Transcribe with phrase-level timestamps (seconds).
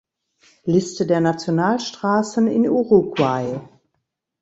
[0.63, 3.59] Liste der Nationalstraßen in Uruguay